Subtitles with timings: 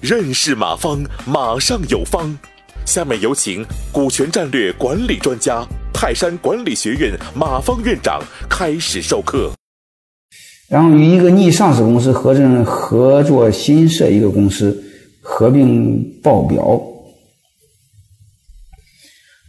[0.00, 2.38] 认识马方，马上有方。
[2.86, 3.62] 下面有请
[3.92, 9.52] 股权战略管理专家、泰山管理学院马方院长开始授课。
[10.70, 14.82] 然后与一个拟上市公司合正合作新设一个公司，
[15.20, 16.80] 合并报表。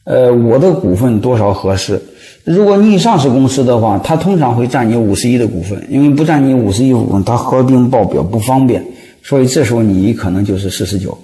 [0.09, 2.01] 呃，我的股份多少合适？
[2.43, 8.83] 如果你上市公司的话，它通常会占你五十一的股份，因为不占你五十一股份，它合并报表不方便，
[9.21, 11.15] 所以这时候你可能就是四十九，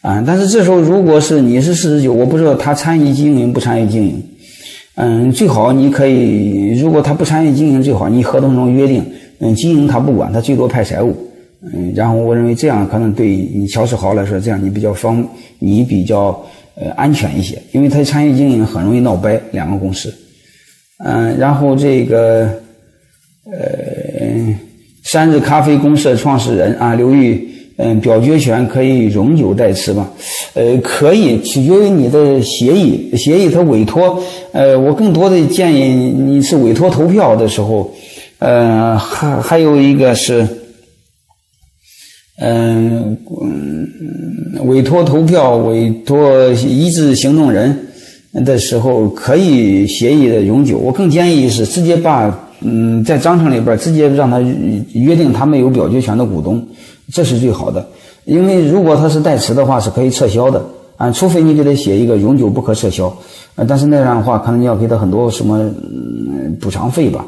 [0.00, 4.20] 啊，但是这时候如果是你是四十九，我不知道他参与经营不参与经营，
[4.96, 9.00] 嗯，最好你可以，如果他不参与经营，最好你合同中约定。
[9.38, 11.14] 嗯，经营他不管，他最多派财务。
[11.72, 15.24] 嗯，然后我认为这样可能对你乔世豪来说，这样你比较方，
[15.60, 16.36] 你比较
[16.76, 20.12] 呃安全一些，因为他参与经营很容易闹掰两个公司。
[20.98, 22.48] 嗯，然后这个
[23.50, 24.56] 呃，
[25.02, 30.08] 三日咖啡公社创始人啊，刘玉，嗯，表决权可以永久代持吗？
[30.54, 34.22] 呃，可以，取决于你的协议，协议他委托。
[34.52, 37.92] 呃，我更多的建议你是委托投票的时候。
[38.40, 40.46] 呃，还还有一个是，
[42.36, 47.76] 嗯嗯，委托投票、委托一致行动人
[48.44, 50.78] 的时候，可以协议的永久。
[50.78, 54.40] 我更建议是直接把嗯，在章程里边直接让他
[54.92, 56.66] 约定他们有表决权的股东，
[57.12, 57.86] 这是最好的。
[58.24, 60.60] 因为如果他是代持的话，是可以撤销的
[60.96, 63.14] 啊，除非你给他写一个永久不可撤销。
[63.54, 65.70] 呃，但是那样的话，可能你要给他很多什么
[66.60, 67.24] 补偿费吧。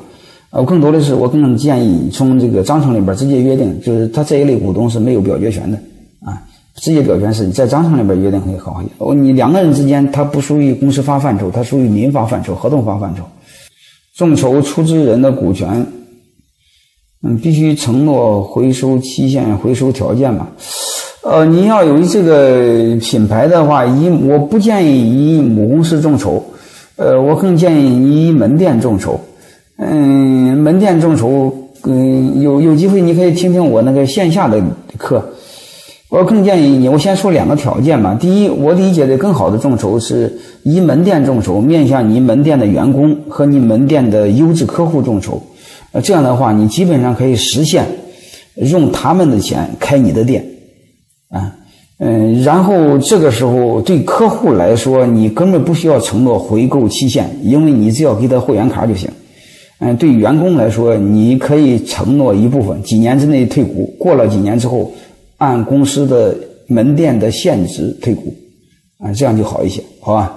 [0.56, 5.76] 我更多的是，我更建议从这个章程里边直接约定，就是他这一类股东是没有表决权的
[6.24, 6.42] 啊，
[6.76, 9.14] 直接表决是你在章程里边约定会好一些。
[9.20, 13.22] 你两个人之间，他不属于公司法范畴，他属于民法范畴、合同法范畴。
[14.16, 15.86] 众筹出资人的股权，
[17.22, 20.48] 嗯，必须承诺回收期限、回收条件嘛。
[21.22, 26.42] 呃，你要有这个品牌的话，以我不建议以母公司众筹，
[26.96, 29.20] 呃，我更建议以门店众筹。
[29.78, 31.52] 嗯，门店众筹，
[31.84, 34.62] 嗯，有有机会你可以听听我那个线下的
[34.96, 35.22] 课。
[36.08, 38.16] 我更建议你，我先说两个条件吧。
[38.18, 40.32] 第一，我理解的更好的众筹是
[40.62, 45.42] 以门店众筹，面向你门店的员工和你门店的优质客户众筹。
[45.92, 47.84] 呃，这样的话，你基本上可以实现
[48.54, 50.44] 用他们的钱开你的店，
[51.28, 51.52] 啊，
[51.98, 59.10] 嗯，然后这个时候对客户来说，你根本不需要承诺回购期限，因为你只要给他会员卡就行。
[59.78, 64.90] 嗯，对员工来说，你可以承诺一部分，几年之内退股，过了几年之后，
[65.36, 66.34] 按公司的
[66.66, 68.34] 门店的现值退股，
[68.98, 70.32] 啊，这样就好一些，好吧？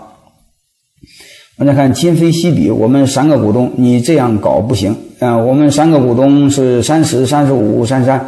[1.58, 8.20] 大家看，今非昔比，我们三个股东，你这样搞不行，啊，我们三个股东是三十、三十五、三三，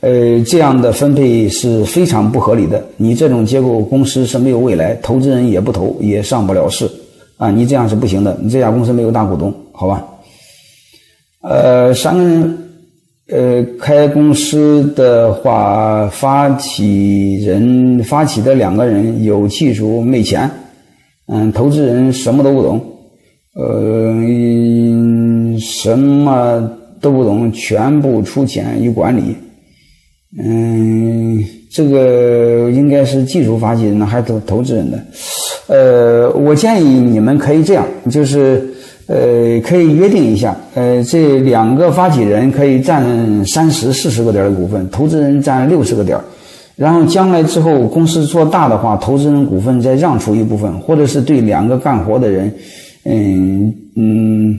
[0.00, 6.90] 呃，这样的分配是非常不合理的，你这种结构公司是没有未来，投资人也不投，也上不了市，
[7.38, 10.06] 啊，你这样是不行的，你这家公司没有大股东，好吧？
[11.40, 12.58] 呃，三个人，
[13.28, 20.50] 呃，开公司的话，发起人发起的两个人有技术没钱，
[21.28, 22.84] 嗯，投资人什么都不懂，
[23.54, 24.16] 呃，
[25.60, 26.68] 什么
[27.00, 29.36] 都不懂，全部出钱与管理，
[30.42, 31.38] 嗯，
[31.70, 34.98] 这个应该是技术发起人呢还是投投资人的？
[35.68, 38.74] 呃，我建议你们可以这样，就是。
[39.08, 46.16] 呃，可以约定一下，呃，这两个发起人可以占三十、四十个点的股份，投资人占六十个点
[46.76, 52.52] 然后将来之后公司做大的话，投资人股份再让出一部分，或者是对两个干活的人，
[53.04, 54.56] 嗯嗯，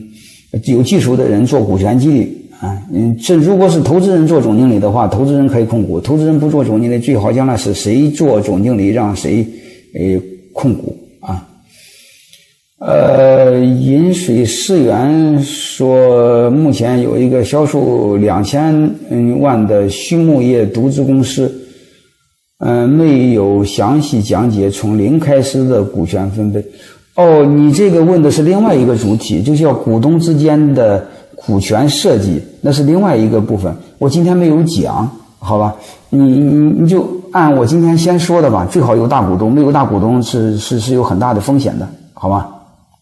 [0.64, 2.76] 有技术的人做股权激励啊。
[2.92, 9.46] 嗯，这如果是投资人做总经理的话，投资人可以控股；投资人不做总经理，最好将来是谁做总经理，让谁
[9.94, 10.20] 呃
[10.52, 10.94] 控股。
[12.80, 18.90] 呃，饮水思源说，目前有一个销售两千
[19.40, 21.52] 万的畜牧业独资公司，
[22.60, 26.64] 嗯，没有详细讲解从零开始的股权分配。
[27.16, 31.06] 哦，你这个问的是另外一个主体，就叫股东之间的
[31.36, 33.70] 股权设计，那是另外一个部分。
[33.98, 35.06] 我今天没有讲，
[35.38, 35.76] 好吧？
[36.08, 42.56] 你你你就按我今天先说的吧，最好有大股东，没有大股东是是是有很大的风险的，好吧？